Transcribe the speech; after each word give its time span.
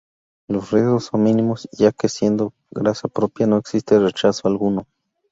Los 0.47 0.71
riesgos 0.71 1.05
son 1.11 1.21
mínimos 1.21 1.69
ya 1.73 1.91
que 1.91 2.09
siendo 2.09 2.53
grasa 2.71 3.07
propia, 3.07 3.45
no 3.45 3.57
existe 3.59 3.99
rechazo 3.99 4.47
alguno. 4.47 4.87